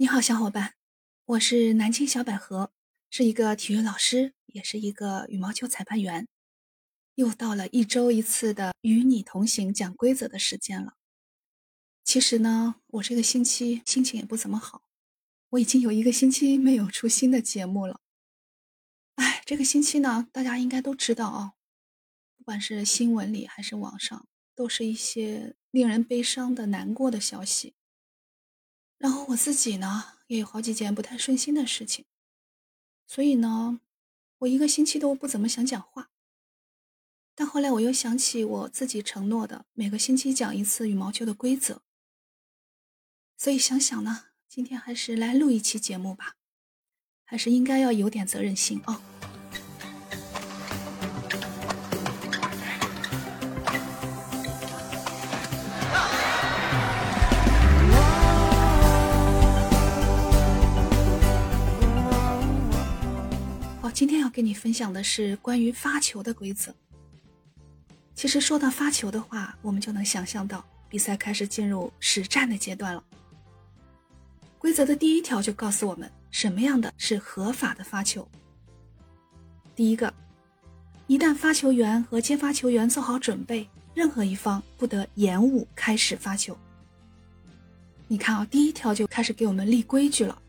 [0.00, 0.74] 你好，小伙伴，
[1.24, 2.70] 我是南京小百合，
[3.10, 6.28] 是一个体育老师，也是一个羽毛球裁判员。
[7.16, 10.94] 又到了一周一次的与你同行讲规则的时间了。
[12.04, 14.84] 其实呢，我这个星期心情也不怎么好，
[15.48, 18.00] 我已经有一个星期没有出新的节目了。
[19.16, 21.54] 哎，这个星期呢，大家应该都知道啊，
[22.36, 27.74] 不管是新闻里还是网上，都是一些令人悲伤的、难过的消息。
[28.98, 32.04] 然后我自己呢，也有好几件不太顺心的事情，
[33.06, 33.80] 所以呢，
[34.38, 36.10] 我一个星期都不怎么想讲话。
[37.34, 41.82] 但后来我又想起我自己承诺的每个星期讲一次羽毛球的规则，
[43.36, 46.34] 所以想想呢，今天还是来录一期节目吧，
[47.24, 49.17] 还是应该要有点责任心啊。
[64.28, 66.74] 要跟你分享的是关于发球的规则。
[68.14, 73.02] 其实说到发球的话，我们就能想象到比赛开始进入实战的阶段了。
[74.58, 78.28] 规则的第一条就告诉我们什么样的是合法的发球。
[79.74, 80.12] 第一个，
[81.06, 86.54] 一旦发球员和接发球员做好准备，任何一方不得延误开始发球。
[88.06, 90.42] 你看啊，第一条就开始给我们立规矩了。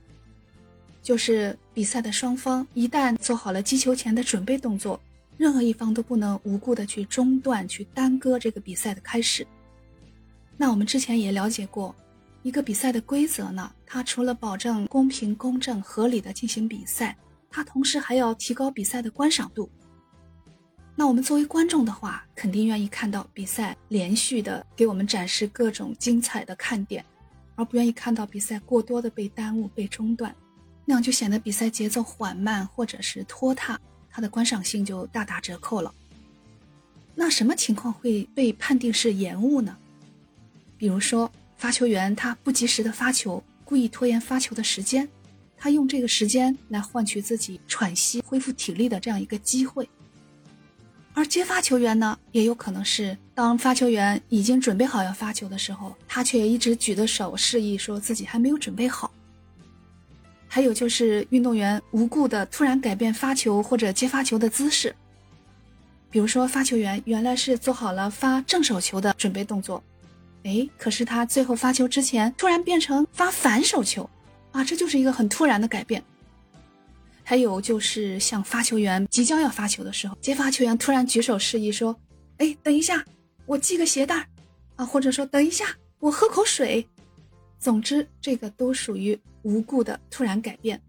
[1.01, 4.99] 就是比赛的双方一旦做好了击球前的准备动作，
[5.37, 9.45] 任何一方都不能无故的去中断、去耽搁这个比赛的开始。
[10.57, 11.95] 那我们之前也了解过，
[12.43, 17.17] 一个比赛的规则呢，它除了保证公平、公正、合理的进行比赛，
[17.49, 19.69] 它同时还要提高比赛的观赏度。
[20.95, 27.05] 那我们作为观众的话，肯定愿意看到比赛连续的给我们展示各种精彩的看点，
[27.55, 30.35] 而不愿意看到比赛过多的被耽误、被中断。
[30.89, 35.93] 那样就显得比赛节奏缓慢或者是拖沓，它的观赏性就大打折扣了。
[37.13, 39.77] 那什么情况会被判定是延误呢？
[40.79, 45.07] 比如说发球员他不及时的发球，故意拖延发球的时间，
[45.55, 49.87] 他用这个时间来换取自己喘息、恢复体力的这样一个机会。
[51.13, 59.11] 而接发球员呢，也有可能是当发球员已经准备好要发球的时候，他却一直举着手示意说自己还没有准备好。
[60.51, 64.93] 还有就是运动员无故的突然改变发球或者接发球的姿势，
[66.09, 69.81] 比如说发球员原来是做好了发正手球的准备动作，
[70.43, 74.09] 哎，可是他最后发球之前突然变成发反手球，
[74.51, 76.03] 啊，这就是一个很突然的改变。
[77.23, 81.95] 还有就是像发球员即将要发球的时候，接发球员突然举手示意说，
[82.39, 83.05] 哎，等一下，
[83.45, 84.25] 我系个鞋带儿，
[84.77, 85.67] 啊，或者说等一下，
[85.99, 86.87] 我喝口水。
[87.59, 90.81] 总之，这个都属于无故的突然改变。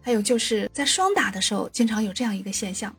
[0.00, 2.94] 还有就是在双打的时候，经常有这样一个现象，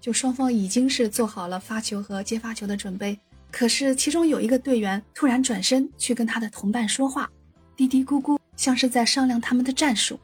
[0.00, 3.18] 就双方已经是做好了发球和接发球的准备，
[3.50, 7.30] 可是其中有一个队员突然转身去跟他的同伴说话，
[7.76, 10.18] 嘀嘀咕咕，像是在商量他们的战术。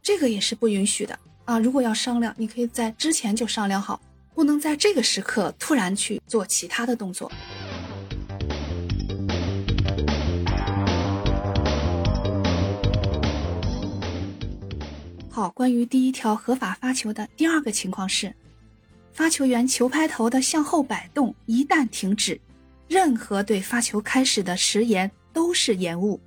[0.00, 1.58] 这个也是不允许的啊！
[1.58, 4.00] 如果要商量，你可以在之前就商量好，
[4.34, 7.30] 不能在这个时刻突然去做其他的动作。
[15.34, 18.34] 好，关于第一条合法发球的第二个情况是，
[19.14, 22.38] 发球员球拍头的向后摆动一旦停止，
[22.86, 26.20] 任何对发球开始的迟延都是延误。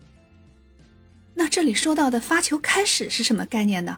[1.35, 3.95] 那这里说到的发球开始是什么概念呢？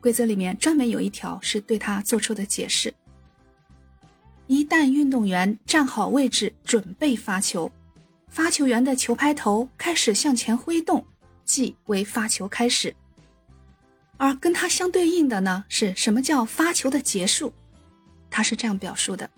[0.00, 2.94] 规则里面专门有一条是对它做出的解释：
[4.46, 7.68] 一旦运动员站好位置准备发球，
[8.28, 11.04] 发球员的球拍头开始向前挥动，
[11.44, 12.94] 即为发球开始。
[14.16, 17.52] 而跟它相对应的呢，是什么叫发球的结束？
[18.30, 19.28] 它是这样表述的：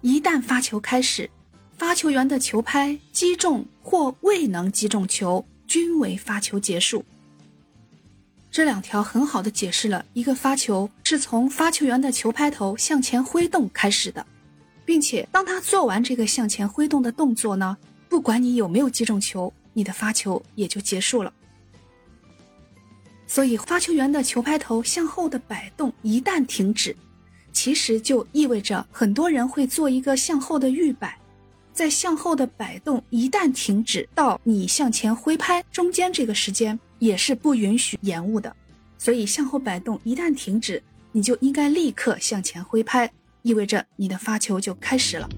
[0.00, 1.28] 一旦发球开始，
[1.76, 7.04] 发球员的球拍击中或未能击中球，均为发球结束。
[8.50, 14.24] 这两条很好的解释了一个发球是从发球员的球拍头向前挥动开始的，
[14.84, 17.76] 并且当他做完这个向前挥动的动作呢，
[18.08, 21.32] 不管你有没有击中球，你的发球也就结束了。
[23.26, 26.94] 所以，发球员的球拍头向后的摆动一旦停止，
[27.52, 31.18] 其实就意味着很多人会做一个向后的预摆，
[31.72, 38.54] 在向后的摆动一旦停止到你向前挥拍中间这个时间也是不允许延误的。
[38.98, 43.10] 所以，向后摆动一旦停止，你就应该立刻向前挥拍，
[43.42, 45.28] 意味着你的发球就开始了。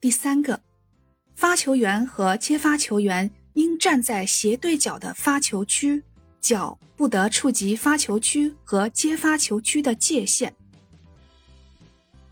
[0.00, 0.60] 第三个，
[1.34, 6.04] 发球员和接发球员应站在斜对角的发球区，
[6.40, 10.54] 脚不得触及发球区和接发球区的界限。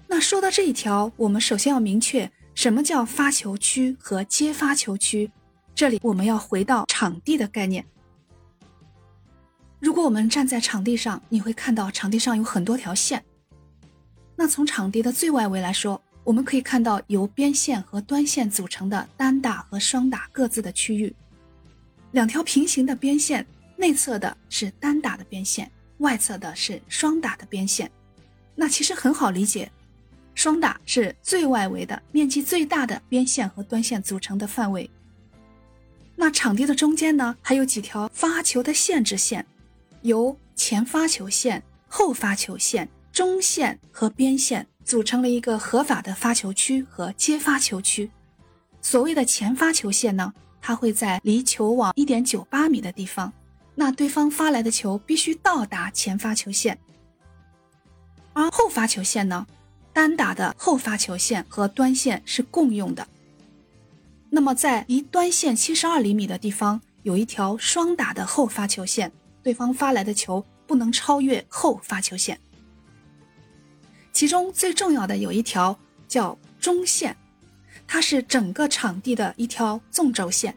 [0.07, 5.33] 那说到这一条，我们首先要明确什么叫发球区和接发球区。
[5.75, 7.85] 这里我们要回到场地的概念。
[9.81, 13.25] 如果我们站在场地上，你会看到场地上有很多条线。
[14.37, 21.15] 那从场地的最外围来说，我们可以看到由边线和端线组成的单打和双打各自的区域。
[22.11, 23.47] 两条平行的边线，
[23.77, 27.89] 内侧的是单打的边线，外侧的是双打的边线。
[28.57, 29.71] 那其实很好理解，
[30.35, 34.91] 双打是最外围的、面积最大的边线和端线组成的范围。
[36.17, 39.47] 那场地的中间呢，还有几条发球的限制线，
[40.03, 48.09] 由前发球线、后发球线、中线和边线组成了一个合法的发球区和接发球区。
[48.81, 53.33] 所谓的前发球线呢，它会在离球网一点九八米的地方，
[53.75, 56.79] 那对方发来的球必须到达前发球线。
[58.33, 59.45] 而后发球线呢，
[59.93, 63.09] 单打的后发球线和端线是共用的。
[64.31, 69.11] 那么，在离端线七十二厘米的地方，有一条双打的后发球线，
[69.43, 72.39] 对方发来的球不能超越后发球线。
[74.17, 75.79] 其中最重要的有一条
[76.09, 77.15] 叫中线，
[77.87, 80.57] 它是整个场地的一条纵轴线，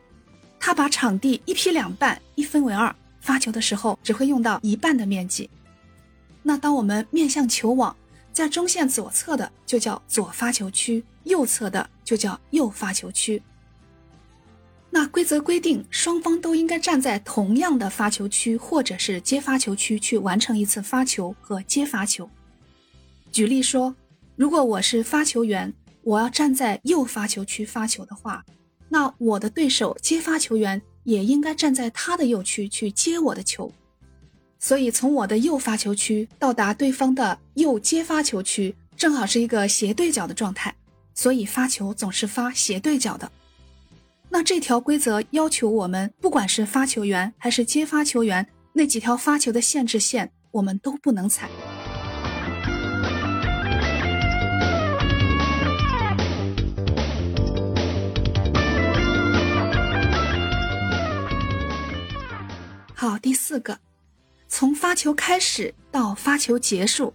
[0.58, 5.50] 它把场地一劈两半，一分为二，发球的时候只会用到一半的面积。
[6.42, 7.94] 那当我们面向球网，
[8.32, 13.44] 在中线左侧的就叫左发球区，右侧的就叫右发球区。
[14.90, 22.30] 那规则规定，双方都应该站在同样的发球区或者是接发球区去完成一次发球和接发球。
[23.32, 23.96] 举例说，
[24.36, 25.74] 如果我是发球员，
[26.04, 28.44] 我要站在右发球区发球的话，
[28.90, 33.72] 那我的对手接发球员也应该站在他的右区去接我的球。
[34.58, 40.76] 所以，从我的右发球区到达对方的右接发球区，正好是一个斜对角的状态，
[41.14, 43.32] 所以发球总是发斜对角的。
[44.28, 51.50] 那这条规则要求我们，不管是发球员还是接发球员，那几条发球的限制线，我们都不能踩。
[63.02, 63.80] 好，第四个，
[64.50, 67.14] 从发球开始到发球结束，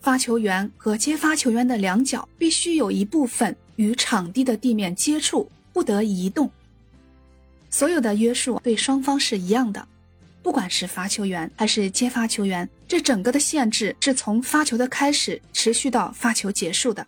[0.00, 5.50] 发球员和接发球员的两脚必须有一部分与场地的地面接触。
[5.72, 6.48] 不得移动。
[7.68, 9.84] 所有的约束对双方是一样的，
[10.40, 17.04] 不管是发球员还是接发球员，这整个的限制是从发球的开始持续到发球结束的。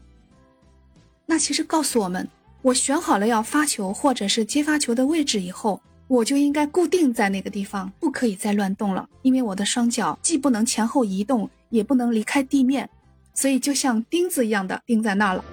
[1.26, 2.29] 那其实告诉我们，
[2.62, 12.88] 我选好了要发球或者是接发球的位置以后，我就应该固定在那个地方，不可以再乱动了，因为我的双脚既不能前后移动，也不能离开地面，
[13.35, 15.44] 所以就像钉子一样的钉在那了。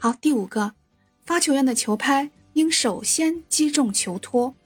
[0.00, 0.72] 好，第五个，
[1.24, 4.56] 发球员的球拍应首先击中球托。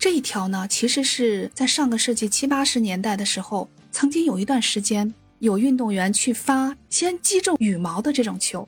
[0.00, 8.66] 这一条呢，其实是在上个世纪七八十年代的时候，曾经有一段时间，有运动员去发先击中羽毛的这种球，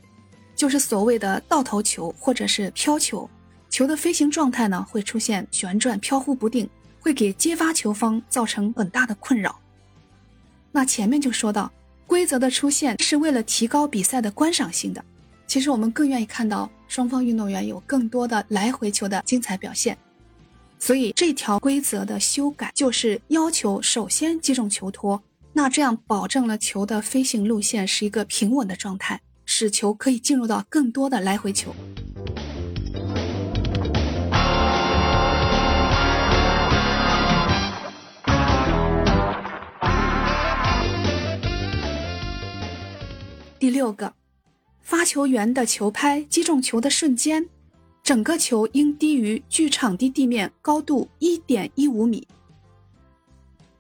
[0.55, 3.29] 就是所谓的倒头球或者是飘球。
[3.71, 6.69] 球的飞行状态呢，会出现旋转、飘忽不定，
[7.01, 9.59] 会给接发球方造成很大的困扰。
[10.71, 11.73] 那前面就说到，
[12.07, 15.03] 规则的出现是为了提高比赛的观赏性的。
[15.47, 19.97] 其实我们更愿意看到双方运动员有更多的来回球的精彩表现，
[20.85, 25.23] 所以这条规则的修改就是要求首先击中球托，
[25.53, 31.73] 那这样保证了球的飞行路线是一个平稳的状态，使球可以进入到更多的来回球。
[43.61, 44.15] 第六个。
[44.81, 47.49] 发球员的球拍击中球的瞬间，
[48.03, 52.27] 整个球应低于距场地地面高度一点一五米。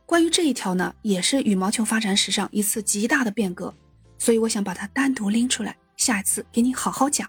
[0.06, 3.74] 关于这一条呢，也是羽毛球发展史上一次极大的变革，
[4.18, 7.28] 所以我想把它单独拎出来，下一次给你好好讲。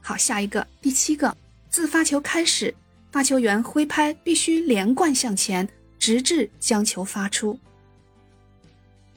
[0.00, 1.36] 好，下一个第七个，
[1.68, 2.74] 自发球开始，
[3.12, 5.68] 发球员挥拍必须连贯向前，
[5.98, 7.58] 直至将球发出。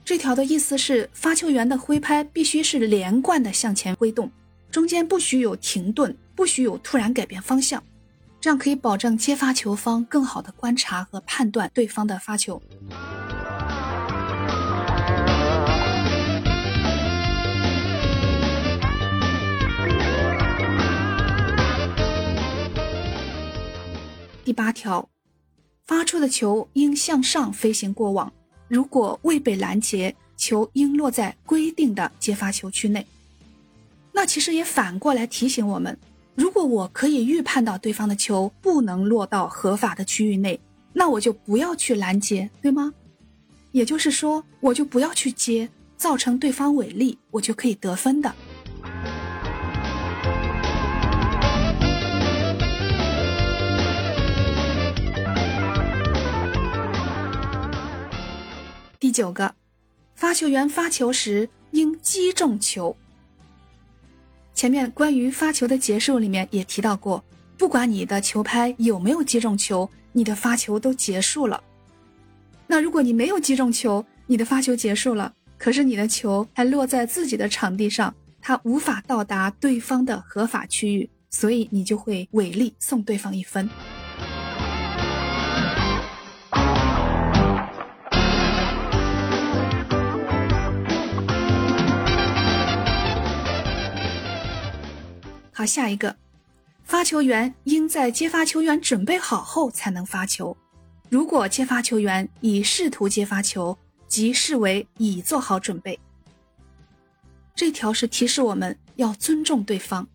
[0.04, 4.30] 这条的意思是，发球员的挥拍必须是连贯的向前挥动，
[4.74, 7.84] 中间不许有停顿，不许有突然改变方向。
[8.42, 12.60] 这样可以保证接发球方更好的观察和判断对方的发球。
[24.44, 25.08] 第八条，
[25.86, 28.34] 发出的球应向上飞行过网，
[28.68, 33.06] 如果未被拦截，球应落在规定的接发球区内。
[34.24, 36.00] 那其实也反过来提醒我们，
[36.34, 40.58] 如果我可以预判到对方的球不能落到合法的区域内，
[40.94, 42.94] 那我就不要去拦截，对吗？
[43.74, 48.34] 也就是说，我就不要去接，造成对方违例，我就可以得分的。
[59.02, 59.54] 第九个，
[60.16, 62.96] 发球员发球时应击中球。
[64.54, 67.24] 前面关于发球的结束里面也提到过，
[67.58, 71.62] 不管你的球拍有没有击中球，你的发球都结束了。
[72.68, 83.70] 那如果你没有击中球，你的发球结束了，可是你的球还落在自己的场地上，它无法到达对方的合法区域，所以你就会违例送对方一分。
[95.66, 96.16] 下一个，
[96.84, 100.56] 发球员应在接发球员准备好后才能发球。
[101.10, 103.78] 如果接发球员已试图接发球，
[104.08, 106.00] 即视为已做好准备。
[107.56, 110.08] 这条是提示我们要尊重对方。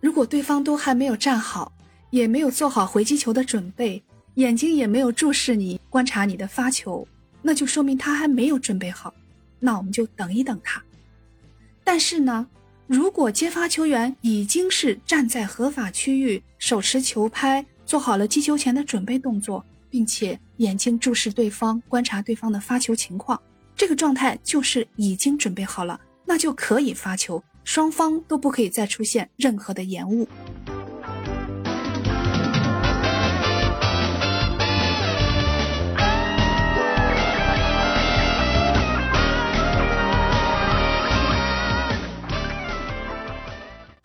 [0.00, 1.72] 如果对方都还没有站好，
[2.10, 4.02] 也没有做好回击球的准备，
[4.34, 7.06] 眼睛也没有注视你观察你的发球，
[7.42, 9.12] 那就说明他还没有准备好。
[9.58, 10.82] 那我们就等一等他。
[11.82, 12.46] 但是呢？
[12.86, 23.40] 如果接发球员已经是站在合法区域，手持球拍，做好了击球前的准备动作，并且眼睛注视对方，观察对方的发球情况，
[23.74, 30.28] 这个状态就是已经准备好了，那就可以发球，双方都不可以再出现任何的延误。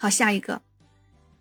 [0.01, 0.62] 好，下一个，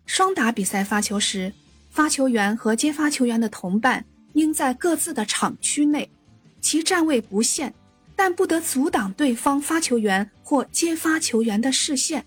[0.05, 1.53] 双打比赛发球时，
[1.89, 6.11] 发球员和接发球员的同伴应在各自的场区内，
[6.59, 7.73] 其站位不限，
[8.17, 12.25] 但不得阻挡对方发球员或接发球员的视线。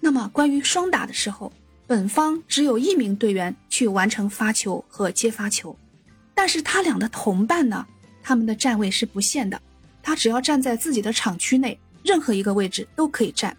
[0.00, 1.52] 那么，关于双打的时候，
[1.86, 5.78] 本方只有一名队员去完成发球和接发球，
[6.34, 7.86] 但是他俩的同伴呢，
[8.22, 9.60] 他们的站位是不限的，
[10.02, 13.54] 他只要站在自己的场区内，任何一个位置都可以站。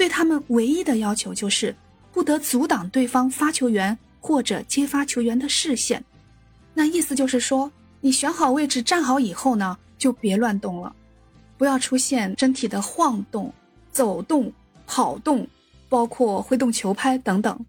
[0.00, 1.76] 对他们唯一的要求就是，
[2.10, 6.02] 不得阻挡对方发球员或者接发球员的视线。
[6.72, 10.96] 那意思就是说，你选好位置站好以后呢，就别乱动了，
[11.58, 13.52] 不要出现身体的晃动、
[13.92, 14.50] 走动、
[14.86, 15.46] 跑动，
[15.90, 17.66] 包括挥动球拍等等，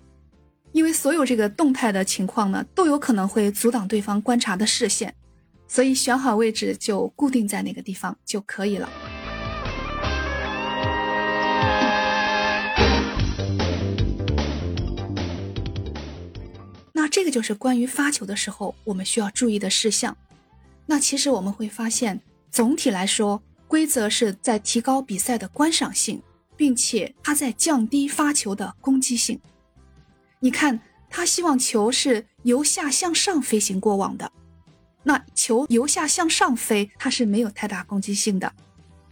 [0.72, 5.14] 因为所有这个动态的情况呢，都有可能会阻挡对方观察的视线。
[5.68, 8.90] 所以选好位置就固定在那个地方就可以了。
[17.12, 20.16] 这个就是关于发球的时候我们需要注意的事项。
[20.86, 26.22] 那其实我们会发现，总体来说，规则是在提高比赛的观赏性，
[26.56, 29.40] 并且它在降低发球的攻击性。
[30.40, 34.32] 你看，他希望球是由下向上飞行过网的，
[35.04, 38.52] 那球由下向上飞，它是没有太大攻击性的，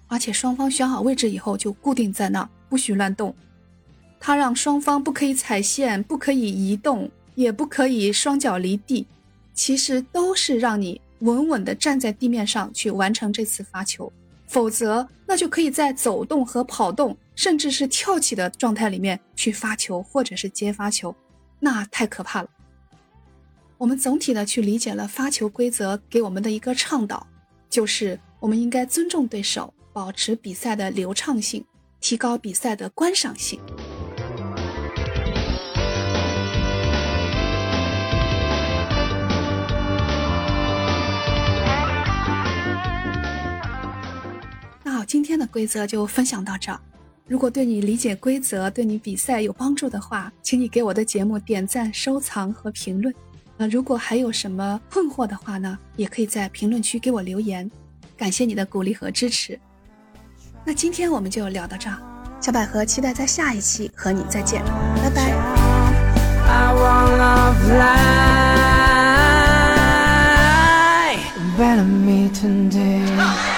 [0.08, 3.36] 而且双方选好位置以后就固定在那，不许乱动。
[4.20, 7.10] 他让双方不可以踩线，不可以移动。
[7.40, 9.08] 也不可以双脚离地，
[9.54, 14.12] 其实都是让你稳稳地站在地面上去完成这次发球，
[14.46, 21.16] 否则那就可以在走动和跑动，甚至是跳起的状态里面去发球或者是接发球，
[21.62, 22.50] 那太可怕了。
[23.78, 27.26] 我们总体的去理解了发球规则给我们的一个倡导，
[27.70, 31.64] 就是我们应该尊重对手，保持比赛的流畅性，
[32.02, 33.58] 提高比赛的观赏性。
[45.10, 46.80] 今天的规则就分享到这儿。
[47.28, 53.12] 如果对你理解规则对你比赛有帮助的话请你给我的节目点赞收藏和评论。
[53.58, 57.70] 那如果还有什么困惑的话呢也可以在评论区给我留言。
[58.16, 59.60] 感谢你的鼓励和支持。
[60.64, 61.98] 那今天我们就聊到这儿
[62.40, 64.64] 小百合期待在下一期和你再见。
[65.02, 65.34] 拜拜。
[66.46, 67.50] I wanna
[72.30, 73.49] today.